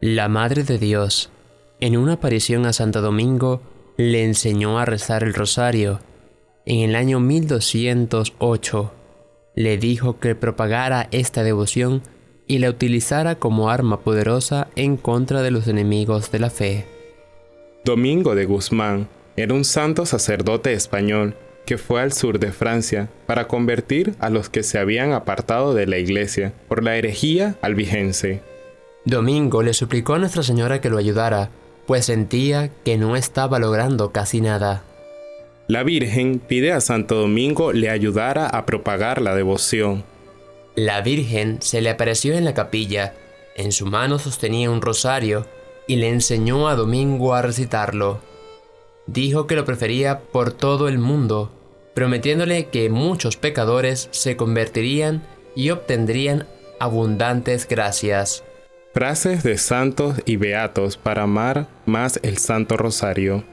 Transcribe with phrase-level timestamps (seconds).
[0.00, 1.28] La Madre de Dios,
[1.80, 3.60] en una aparición a Santo Domingo,
[3.96, 5.98] le enseñó a rezar el rosario.
[6.66, 8.92] En el año 1208,
[9.56, 12.02] le dijo que propagara esta devoción
[12.46, 16.86] y la utilizara como arma poderosa en contra de los enemigos de la fe.
[17.84, 21.34] Domingo de Guzmán era un santo sacerdote español
[21.66, 25.88] que fue al sur de Francia para convertir a los que se habían apartado de
[25.88, 28.42] la iglesia por la herejía albigense.
[29.04, 31.50] Domingo le suplicó a Nuestra Señora que lo ayudara,
[31.86, 34.84] pues sentía que no estaba logrando casi nada.
[35.68, 40.04] La Virgen pide a Santo Domingo le ayudara a propagar la devoción.
[40.74, 43.14] La Virgen se le apareció en la capilla,
[43.56, 45.46] en su mano sostenía un rosario
[45.86, 48.20] y le enseñó a Domingo a recitarlo.
[49.06, 51.50] Dijo que lo prefería por todo el mundo,
[51.94, 55.22] prometiéndole que muchos pecadores se convertirían
[55.56, 56.46] y obtendrían
[56.78, 58.44] abundantes gracias.
[58.94, 63.44] Frases de santos y beatos para amar más el Santo Rosario.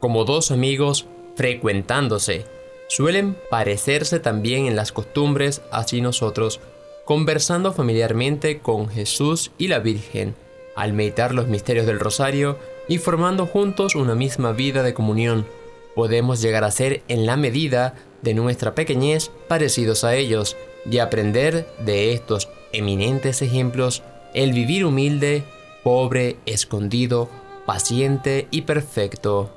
[0.00, 2.46] Como dos amigos frecuentándose,
[2.88, 6.60] suelen parecerse también en las costumbres, así nosotros,
[7.04, 10.34] conversando familiarmente con Jesús y la Virgen,
[10.74, 15.46] al meditar los misterios del Rosario y formando juntos una misma vida de comunión,
[15.94, 20.56] podemos llegar a ser en la medida de nuestra pequeñez parecidos a ellos
[20.90, 24.02] y aprender de estos eminentes ejemplos
[24.36, 25.44] el vivir humilde,
[25.82, 27.30] pobre, escondido,
[27.64, 29.50] paciente y perfecto.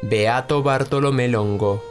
[0.00, 1.82] Beato Bartolomé Longo.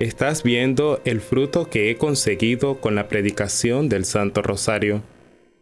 [0.00, 5.02] Estás viendo el fruto que he conseguido con la predicación del Santo Rosario.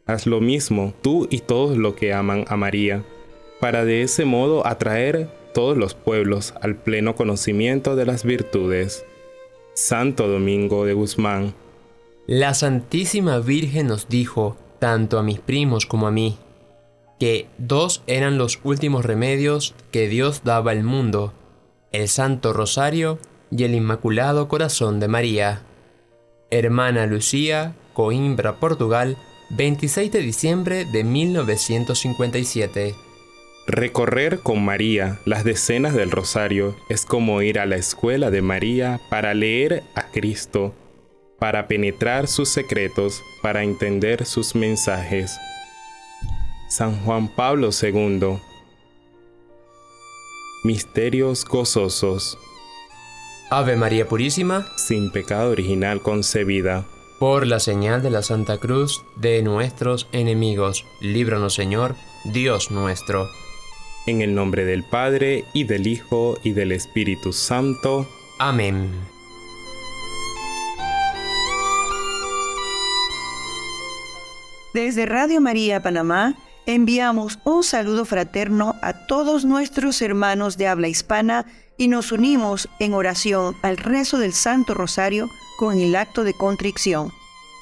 [0.06, 3.04] Haz lo mismo tú y todos los que aman a María,
[3.60, 9.04] para de ese modo atraer todos los pueblos al pleno conocimiento de las virtudes.
[9.74, 11.52] Santo Domingo de Guzmán.
[12.26, 16.38] La Santísima Virgen nos dijo, tanto a mis primos como a mí,
[17.18, 21.32] que dos eran los últimos remedios que Dios daba al mundo,
[21.92, 23.18] el Santo Rosario
[23.50, 25.62] y el Inmaculado Corazón de María.
[26.50, 29.16] Hermana Lucía, Coimbra, Portugal,
[29.50, 32.94] 26 de diciembre de 1957.
[33.66, 39.00] Recorrer con María las decenas del Rosario es como ir a la escuela de María
[39.10, 40.74] para leer a Cristo
[41.38, 45.38] para penetrar sus secretos, para entender sus mensajes.
[46.68, 48.38] San Juan Pablo II
[50.64, 52.36] Misterios gozosos
[53.50, 56.84] Ave María Purísima, sin pecado original concebida.
[57.18, 61.94] Por la señal de la Santa Cruz de nuestros enemigos, líbranos Señor,
[62.24, 63.26] Dios nuestro.
[64.06, 68.06] En el nombre del Padre, y del Hijo, y del Espíritu Santo.
[68.38, 68.90] Amén.
[74.78, 81.46] Desde Radio María Panamá enviamos un saludo fraterno a todos nuestros hermanos de habla hispana
[81.76, 85.28] y nos unimos en oración al rezo del Santo Rosario
[85.58, 87.12] con el acto de contrición.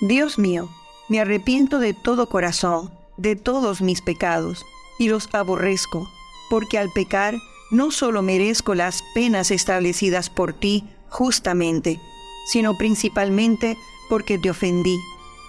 [0.03, 0.69] Dios mío,
[1.09, 4.67] me arrepiento de todo corazón, de todos mis pecados,
[4.99, 6.07] y los aborrezco,
[6.51, 7.35] porque al pecar
[7.71, 11.99] no solo merezco las penas establecidas por ti justamente,
[12.53, 13.79] sino principalmente
[14.11, 14.99] porque te ofendí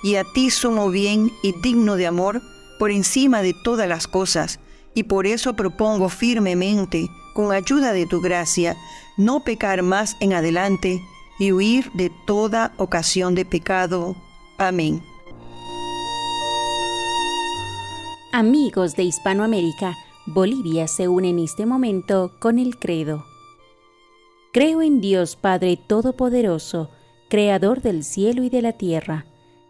[0.03, 2.41] y a ti sumo bien y digno de amor
[2.77, 4.59] por encima de todas las cosas,
[4.93, 8.75] y por eso propongo firmemente, con ayuda de tu gracia,
[9.15, 11.01] no pecar más en adelante
[11.39, 14.15] y huir de toda ocasión de pecado.
[14.57, 15.03] Amén.
[18.33, 23.25] Amigos de Hispanoamérica, Bolivia se une en este momento con el credo.
[24.51, 26.89] Creo en Dios Padre Todopoderoso,
[27.29, 29.25] Creador del cielo y de la tierra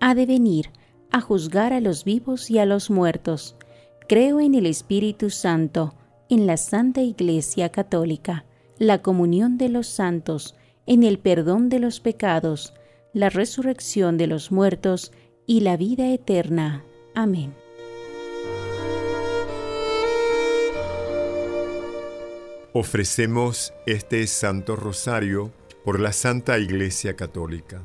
[0.00, 0.70] ha de venir
[1.10, 3.56] a juzgar a los vivos y a los muertos.
[4.08, 5.94] Creo en el Espíritu Santo,
[6.28, 8.44] en la Santa Iglesia Católica,
[8.78, 10.54] la comunión de los santos,
[10.86, 12.74] en el perdón de los pecados,
[13.12, 15.12] la resurrección de los muertos
[15.46, 16.84] y la vida eterna.
[17.14, 17.54] Amén.
[22.74, 25.50] Ofrecemos este Santo Rosario
[25.84, 27.82] por la Santa Iglesia Católica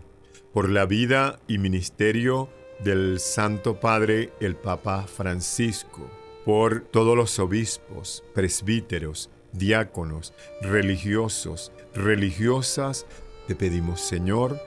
[0.54, 2.48] por la vida y ministerio
[2.80, 6.08] del Santo Padre el Papa Francisco,
[6.46, 13.08] por todos los obispos, presbíteros, diáconos, religiosos, religiosas,
[13.48, 14.60] te pedimos, Señor,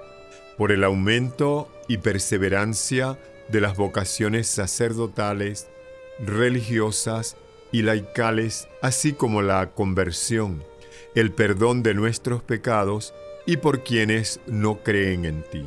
[0.58, 3.18] por el aumento y perseverancia
[3.48, 5.68] de las vocaciones sacerdotales,
[6.18, 7.36] religiosas
[7.70, 10.64] y laicales, así como la conversión,
[11.14, 13.14] el perdón de nuestros pecados
[13.46, 15.64] y por quienes no creen en ti,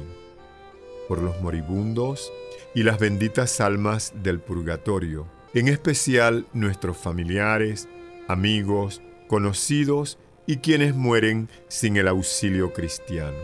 [1.07, 2.31] por los moribundos
[2.75, 7.87] y las benditas almas del purgatorio, en especial nuestros familiares,
[8.27, 13.37] amigos, conocidos y quienes mueren sin el auxilio cristiano,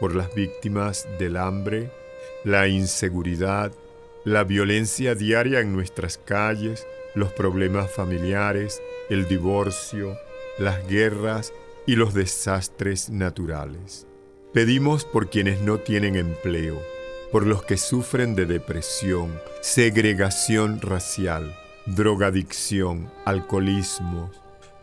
[0.00, 1.90] por las víctimas del hambre,
[2.44, 3.72] la inseguridad,
[4.24, 10.18] la violencia diaria en nuestras calles, los problemas familiares, el divorcio,
[10.58, 11.52] las guerras
[11.86, 14.06] y los desastres naturales.
[14.52, 16.80] Pedimos por quienes no tienen empleo,
[17.30, 21.54] por los que sufren de depresión, segregación racial,
[21.86, 24.30] drogadicción, alcoholismo,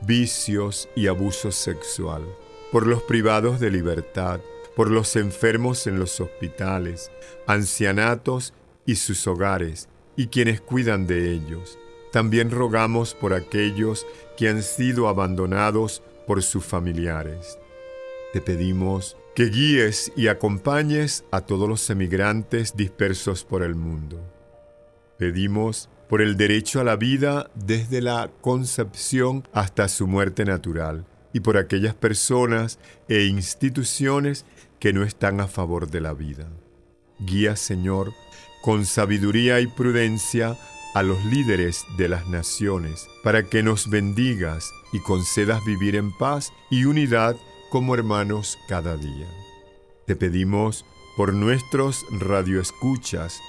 [0.01, 2.23] vicios y abuso sexual,
[2.71, 4.39] por los privados de libertad,
[4.75, 7.11] por los enfermos en los hospitales,
[7.47, 8.53] ancianatos
[8.85, 11.77] y sus hogares, y quienes cuidan de ellos.
[12.11, 14.05] También rogamos por aquellos
[14.37, 17.57] que han sido abandonados por sus familiares.
[18.33, 24.19] Te pedimos que guíes y acompañes a todos los emigrantes dispersos por el mundo.
[25.17, 31.39] Pedimos por el derecho a la vida desde la concepción hasta su muerte natural y
[31.39, 32.77] por aquellas personas
[33.07, 34.45] e instituciones
[34.79, 36.47] que no están a favor de la vida.
[37.19, 38.13] Guía, Señor,
[38.61, 40.57] con sabiduría y prudencia
[40.93, 46.53] a los líderes de las naciones, para que nos bendigas y concedas vivir en paz
[46.69, 47.35] y unidad
[47.69, 49.27] como hermanos cada día.
[50.05, 50.85] Te pedimos
[51.17, 53.39] por nuestros radioescuchas,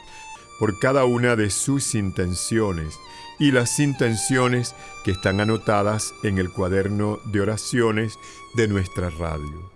[0.58, 2.98] por cada una de sus intenciones
[3.38, 4.74] y las intenciones
[5.04, 8.14] que están anotadas en el cuaderno de oraciones
[8.54, 9.70] de nuestra radio.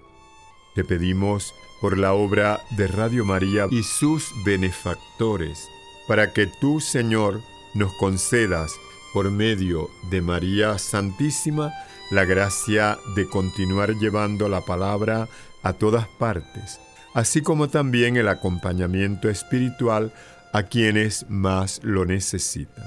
[0.74, 5.68] Te pedimos por la obra de Radio María y sus benefactores,
[6.06, 7.42] para que tú, Señor,
[7.74, 8.72] nos concedas
[9.12, 11.72] por medio de María Santísima
[12.10, 15.28] la gracia de continuar llevando la palabra
[15.62, 16.80] a todas partes,
[17.14, 20.12] así como también el acompañamiento espiritual
[20.52, 22.84] a quienes más lo necesitan.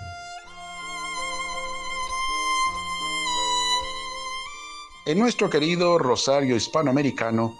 [5.05, 7.59] En nuestro querido Rosario Hispanoamericano,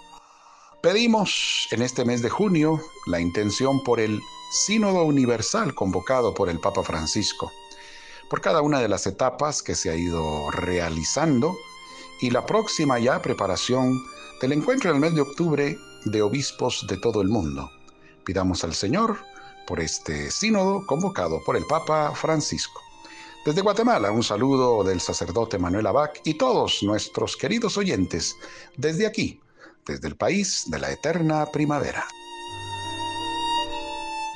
[0.81, 4.21] pedimos en este mes de junio la intención por el
[4.51, 7.53] Sínodo Universal convocado por el Papa Francisco,
[8.29, 11.55] por cada una de las etapas que se ha ido realizando
[12.19, 13.97] y la próxima ya preparación
[14.41, 17.71] del encuentro en el mes de octubre de obispos de todo el mundo.
[18.25, 19.19] Pidamos al Señor
[19.65, 22.81] por este sínodo convocado por el Papa Francisco.
[23.45, 28.35] Desde Guatemala, un saludo del sacerdote Manuel Abac y todos nuestros queridos oyentes
[28.75, 29.39] desde aquí,
[29.85, 32.05] desde el país de la eterna primavera.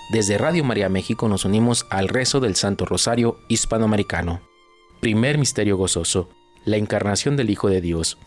[0.10, 4.40] Desde Radio María México nos unimos al rezo del Santo Rosario Hispanoamericano.
[5.02, 6.30] Primer misterio gozoso,
[6.64, 8.20] la encarnación del Hijo de Dios.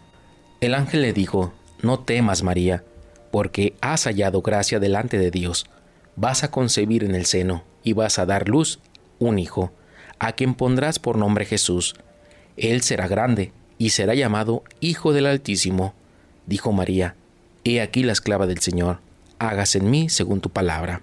[0.60, 2.84] El ángel le dijo, no temas María,
[3.30, 5.66] porque has hallado gracia delante de Dios.
[6.16, 8.80] Vas a concebir en el seno y vas a dar luz
[9.20, 9.70] un hijo,
[10.18, 11.94] a quien pondrás por nombre Jesús.
[12.56, 15.94] Él será grande y será llamado Hijo del Altísimo.
[16.44, 17.14] Dijo María,
[17.62, 18.98] He aquí la esclava del Señor,
[19.38, 21.02] hágase en mí según tu palabra.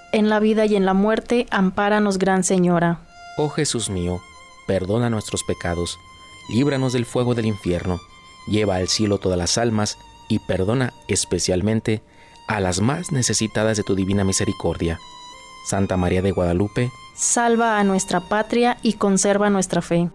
[0.13, 2.99] En la vida y en la muerte, ampáranos, Gran Señora.
[3.37, 4.21] oh Jesús mío,
[4.67, 5.99] perdona nuestros pecados,
[6.49, 7.99] líbranos del fuego del infierno,
[8.47, 12.01] lleva al cielo todas las almas, y perdona especialmente
[12.47, 14.99] a las más necesitadas de tu divina misericordia.
[15.65, 20.09] Santa María de Guadalupe, Salva a nuestra patria y conserva nuestra fe.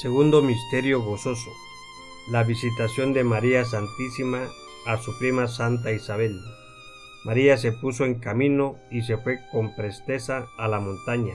[0.00, 1.50] Segundo misterio gozoso.
[2.28, 4.48] La visitación de María Santísima
[4.86, 6.40] a su prima Santa Isabel.
[7.24, 11.34] María se puso en camino y se fue con presteza a la montaña,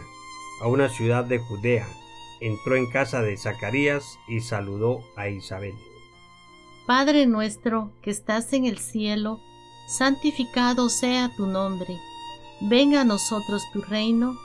[0.62, 1.88] a una ciudad de Judea.
[2.42, 5.76] Entró en casa de Zacarías y saludó a Isabel.
[6.88, 9.40] Padre nuestro que estás en el cielo,
[9.88, 11.98] santificado sea tu nombre.
[12.62, 14.38] Venga a nosotros tu reino.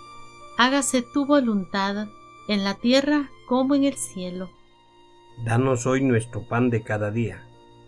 [0.59, 2.09] Hágase tu voluntad
[2.49, 4.50] en la tierra como en el cielo.
[5.45, 7.50] Danos hoy nuestro pan de cada día.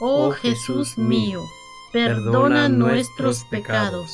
[0.00, 1.44] Oh Jesús mío,
[1.92, 4.10] perdona nuestros pecados.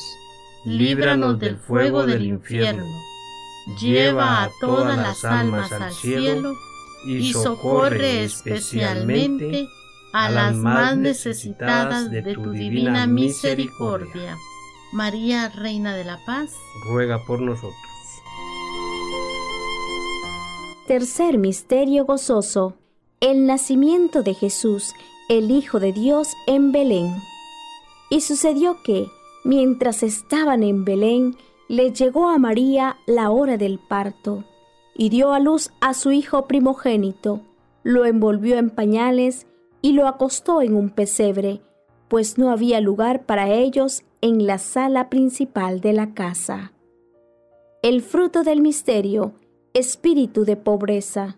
[0.65, 2.85] líbranos del fuego del infierno,
[3.79, 6.53] lleva a todas las almas al cielo
[7.05, 9.69] y socorre especialmente
[10.11, 14.35] a las más necesitadas de tu divina misericordia.
[14.91, 16.51] María, Reina de la Paz,
[16.89, 17.75] ruega por nosotros.
[20.87, 22.75] Tercer misterio gozoso,
[23.19, 24.93] el nacimiento de Jesús,
[25.29, 27.13] el Hijo de Dios en Belén.
[28.09, 29.07] Y sucedió que,
[29.47, 31.37] Mientras estaban en Belén,
[31.69, 34.43] le llegó a María la hora del parto,
[34.93, 37.39] y dio a luz a su hijo primogénito,
[37.81, 39.47] lo envolvió en pañales
[39.81, 41.61] y lo acostó en un pesebre,
[42.09, 46.73] pues no había lugar para ellos en la sala principal de la casa.
[47.81, 49.31] El fruto del misterio,
[49.73, 51.37] espíritu de pobreza.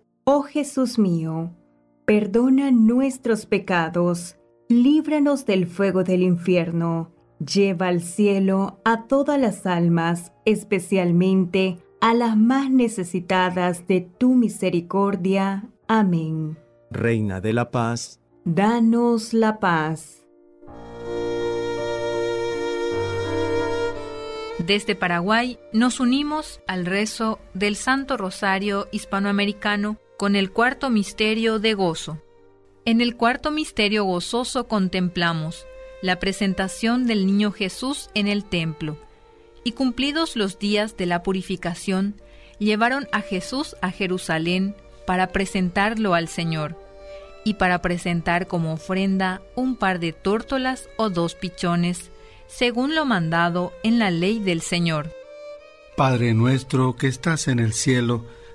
[0.23, 1.49] Oh Jesús mío,
[2.05, 4.37] perdona nuestros pecados
[4.69, 12.37] líbranos del fuego del infierno, lleva al cielo a todas las almas, especialmente a las
[12.37, 15.67] más necesitadas de tu misericordia.
[15.87, 16.57] Amén.
[16.91, 20.23] Reina de la paz, danos la paz.
[24.59, 31.73] Desde Paraguay nos unimos al rezo del Santo Rosario Hispanoamericano con el cuarto misterio de
[31.73, 32.21] gozo.
[32.85, 35.65] En el cuarto misterio gozoso contemplamos
[36.03, 38.97] la presentación del niño Jesús en el templo,
[39.63, 42.21] y cumplidos los días de la purificación,
[42.59, 44.75] llevaron a Jesús a Jerusalén
[45.07, 46.77] para presentarlo al Señor,
[47.43, 52.11] y para presentar como ofrenda un par de tórtolas o dos pichones,
[52.45, 55.11] según lo mandado en la ley del Señor.
[55.97, 58.23] Padre nuestro que estás en el cielo,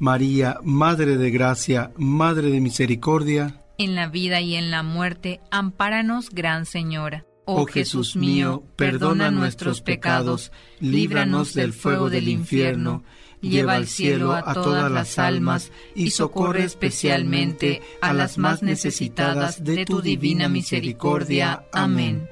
[0.00, 6.30] María, Madre de Gracia, Madre de Misericordia, en la vida y en la muerte, ampáranos,
[6.30, 7.26] Gran Señora.
[7.44, 13.04] Oh Jesús mío, perdona nuestros pecados, líbranos del fuego del infierno,
[13.42, 19.84] lleva al cielo a todas las almas y socorre especialmente a las más necesitadas de
[19.84, 21.64] tu divina misericordia.
[21.72, 22.26] Amén.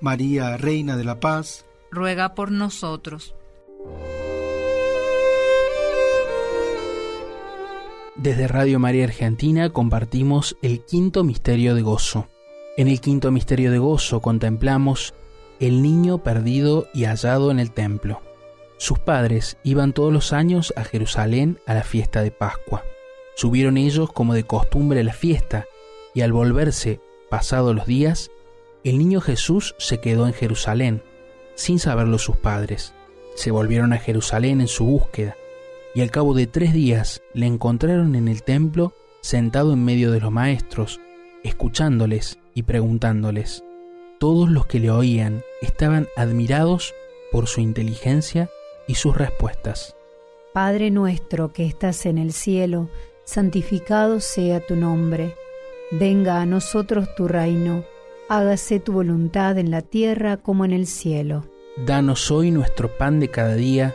[0.00, 3.34] María, Reina de la Paz, ruega por nosotros.
[8.16, 12.28] Desde Radio María Argentina compartimos el quinto misterio de gozo.
[12.76, 15.14] En el quinto misterio de gozo contemplamos
[15.60, 18.20] el niño perdido y hallado en el templo.
[18.76, 22.84] Sus padres iban todos los años a Jerusalén a la fiesta de Pascua.
[23.34, 25.64] Subieron ellos como de costumbre a la fiesta,
[26.14, 28.30] y al volverse, pasados los días,
[28.84, 31.02] el niño Jesús se quedó en Jerusalén,
[31.54, 32.92] sin saberlo sus padres.
[33.36, 35.34] Se volvieron a Jerusalén en su búsqueda
[35.94, 40.20] y al cabo de tres días le encontraron en el templo sentado en medio de
[40.20, 41.00] los maestros,
[41.44, 43.62] escuchándoles y preguntándoles.
[44.18, 46.94] Todos los que le oían estaban admirados
[47.30, 48.50] por su inteligencia
[48.86, 49.96] y sus respuestas.
[50.52, 52.88] Padre nuestro que estás en el cielo,
[53.24, 55.34] santificado sea tu nombre.
[55.90, 57.84] Venga a nosotros tu reino,
[58.28, 61.44] hágase tu voluntad en la tierra como en el cielo.
[61.86, 63.94] Danos hoy nuestro pan de cada día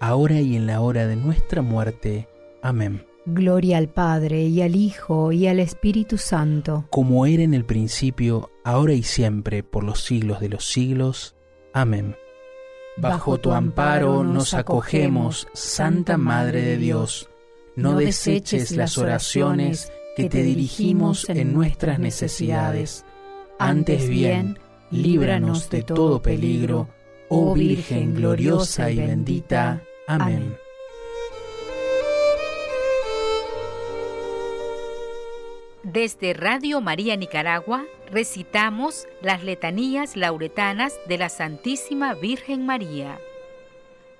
[0.00, 2.28] ahora y en la hora de nuestra muerte.
[2.62, 3.06] Amén.
[3.26, 6.86] Gloria al Padre, y al Hijo, y al Espíritu Santo.
[6.90, 11.34] Como era en el principio, ahora y siempre, por los siglos de los siglos.
[11.72, 12.16] Amén.
[12.96, 17.28] Bajo tu amparo nos acogemos, Santa Madre de Dios.
[17.74, 23.04] No deseches las oraciones que te dirigimos en nuestras necesidades.
[23.58, 24.58] Antes bien,
[24.90, 26.88] líbranos de todo peligro,
[27.28, 29.82] oh Virgen gloriosa y bendita.
[30.06, 30.56] Amén.
[35.82, 43.20] Desde Radio María Nicaragua recitamos las letanías lauretanas de la Santísima Virgen María.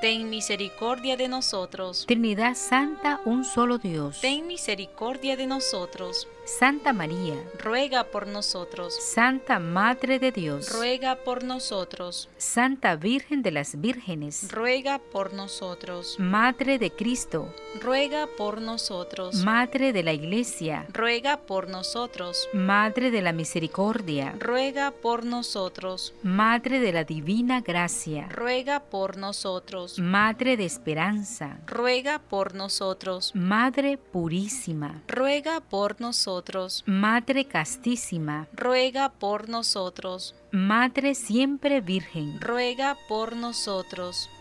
[0.00, 2.06] ten misericordia de nosotros.
[2.06, 4.20] Trinidad Santa, un solo Dios.
[4.20, 6.26] Ten misericordia de nosotros.
[6.48, 8.96] Santa María, ruega por nosotros.
[8.98, 12.30] Santa Madre de Dios, ruega por nosotros.
[12.38, 16.16] Santa Virgen de las Vírgenes, ruega por nosotros.
[16.18, 19.44] Madre de Cristo, ruega por nosotros.
[19.44, 22.48] Madre de la Iglesia, ruega por nosotros.
[22.54, 26.14] Madre de la Misericordia, ruega por nosotros.
[26.22, 29.98] Madre de la Divina Gracia, ruega por nosotros.
[29.98, 33.32] Madre de Esperanza, ruega por nosotros.
[33.34, 36.37] Madre Purísima, ruega por nosotros.
[36.86, 40.34] Madre castísima, ruega por nosotros.
[40.50, 44.30] Madre siempre virgen, ruega por nosotros.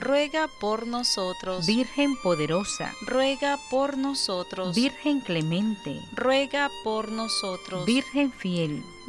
[0.00, 1.66] ruega por nosotros.
[1.66, 4.74] Virgen poderosa, ruega por nosotros.
[4.74, 7.84] Virgen clemente, ruega por nosotros.
[7.86, 8.82] Virgen fiel,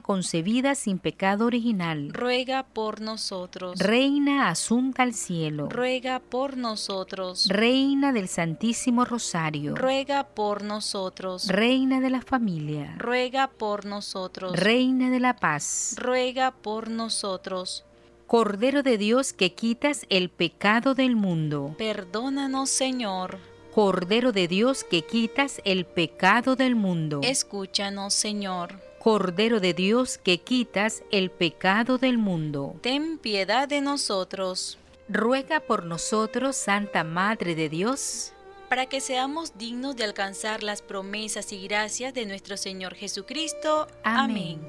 [0.00, 3.78] concebida sin pecado original, ruega por nosotros.
[3.78, 7.46] reina asunta al cielo, ruega por nosotros.
[7.48, 11.48] reina del Santísimo Rosario, ruega por nosotros.
[11.48, 14.52] reina de la familia, ruega por nosotros.
[14.58, 17.84] reina de la paz, ruega por nosotros.
[18.26, 21.74] Cordero de Dios que quitas el pecado del mundo.
[21.76, 23.38] Perdónanos, Señor.
[23.74, 27.20] Cordero de Dios que quitas el pecado del mundo.
[27.22, 28.80] Escúchanos, Señor.
[29.02, 32.76] Cordero de Dios que quitas el pecado del mundo.
[32.82, 34.78] Ten piedad de nosotros.
[35.08, 38.32] Ruega por nosotros, Santa Madre de Dios,
[38.68, 43.88] para que seamos dignos de alcanzar las promesas y gracias de nuestro Señor Jesucristo.
[44.04, 44.60] Amén.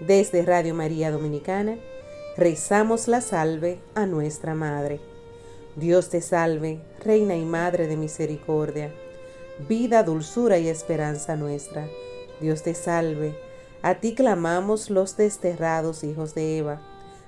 [0.00, 1.76] Desde Radio María Dominicana,
[2.38, 5.11] rezamos la salve a nuestra Madre.
[5.74, 8.92] Dios te salve, Reina y Madre de Misericordia,
[9.70, 11.88] vida, dulzura y esperanza nuestra.
[12.42, 13.34] Dios te salve,
[13.80, 16.82] a ti clamamos los desterrados hijos de Eva,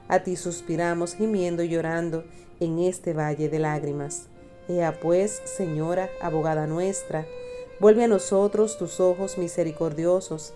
[0.09, 2.25] a ti suspiramos gimiendo y llorando
[2.61, 4.27] en este valle de lágrimas.
[4.69, 7.27] Ea pues, Señora, abogada nuestra,
[7.81, 10.53] vuelve a nosotros tus ojos misericordiosos,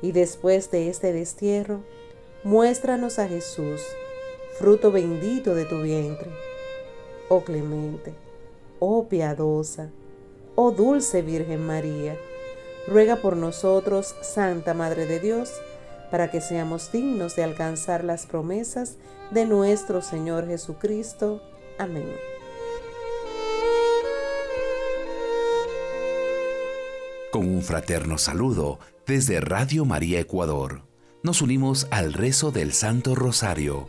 [0.00, 1.80] y después de este destierro,
[2.44, 3.80] muéstranos a Jesús,
[4.58, 6.51] fruto bendito de tu vientre.
[7.34, 8.12] Oh clemente,
[8.78, 9.88] oh piadosa,
[10.54, 12.14] oh dulce Virgen María,
[12.86, 15.50] ruega por nosotros, Santa Madre de Dios,
[16.10, 18.98] para que seamos dignos de alcanzar las promesas
[19.30, 21.40] de nuestro Señor Jesucristo.
[21.78, 22.14] Amén.
[27.30, 30.82] Con un fraterno saludo desde Radio María Ecuador,
[31.22, 33.88] nos unimos al rezo del Santo Rosario,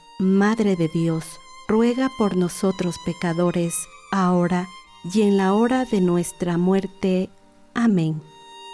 [0.21, 3.73] Madre de Dios, ruega por nosotros pecadores,
[4.11, 4.67] ahora
[5.03, 7.31] y en la hora de nuestra muerte.
[7.73, 8.21] Amén.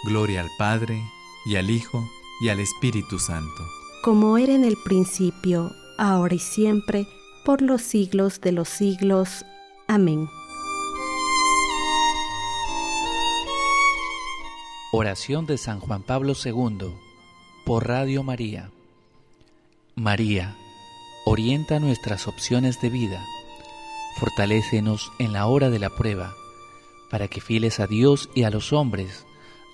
[0.04, 1.02] Gloria al Padre,
[1.46, 2.04] y al Hijo,
[2.42, 3.66] y al Espíritu Santo.
[4.02, 7.08] Como era en el principio, ahora y siempre,
[7.46, 9.46] por los siglos de los siglos.
[9.86, 10.28] Amén.
[14.92, 16.92] Oración de San Juan Pablo II
[17.64, 18.70] por Radio María.
[19.94, 20.54] María,
[21.30, 23.22] orienta nuestras opciones de vida
[24.16, 26.34] Fortalécenos en la hora de la prueba,
[27.10, 29.26] para que fieles a Dios y a los hombres,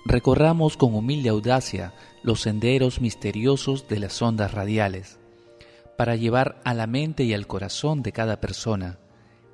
[0.05, 1.93] recorramos con humilde audacia
[2.23, 5.17] los senderos misteriosos de las ondas radiales,
[5.97, 8.99] para llevar a la mente y al corazón de cada persona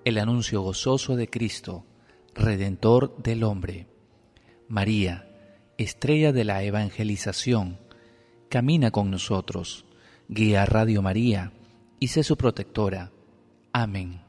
[0.03, 1.85] el anuncio gozoso de Cristo,
[2.33, 3.85] Redentor del hombre.
[4.67, 5.29] María,
[5.77, 7.79] estrella de la evangelización,
[8.49, 9.85] camina con nosotros,
[10.27, 11.53] guía Radio María
[12.01, 13.11] y sé su protectora.
[13.71, 14.23] Amén.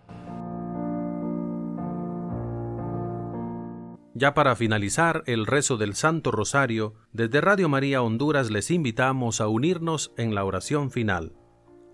[4.14, 9.48] Ya para finalizar el rezo del Santo Rosario, desde Radio María Honduras les invitamos a
[9.48, 11.32] unirnos en la oración final.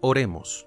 [0.01, 0.67] Oremos.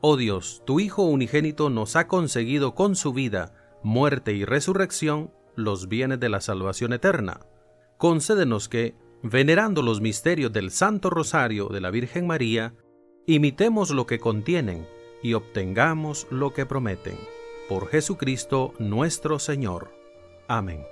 [0.00, 5.88] Oh Dios, tu Hijo unigénito nos ha conseguido con su vida, muerte y resurrección los
[5.88, 7.40] bienes de la salvación eterna.
[7.98, 8.94] Concédenos que,
[9.24, 12.74] venerando los misterios del Santo Rosario de la Virgen María,
[13.26, 14.86] imitemos lo que contienen
[15.22, 17.16] y obtengamos lo que prometen.
[17.68, 19.92] Por Jesucristo nuestro Señor.
[20.48, 20.84] Amén.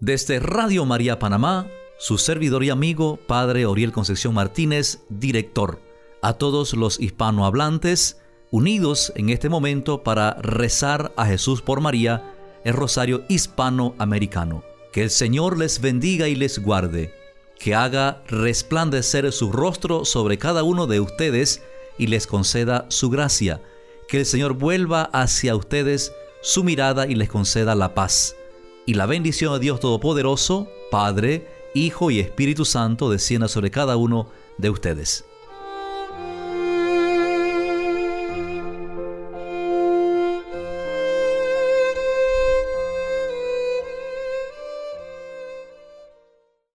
[0.00, 5.80] Desde Radio María Panamá, su servidor y amigo, Padre Oriel Concepción Martínez, director.
[6.20, 12.34] A todos los hispanohablantes unidos en este momento para rezar a Jesús por María,
[12.64, 14.71] el rosario hispanoamericano.
[14.92, 17.14] Que el Señor les bendiga y les guarde,
[17.58, 21.62] que haga resplandecer su rostro sobre cada uno de ustedes
[21.96, 23.62] y les conceda su gracia.
[24.06, 26.12] Que el Señor vuelva hacia ustedes
[26.42, 28.36] su mirada y les conceda la paz.
[28.84, 34.28] Y la bendición de Dios Todopoderoso, Padre, Hijo y Espíritu Santo descienda sobre cada uno
[34.58, 35.24] de ustedes.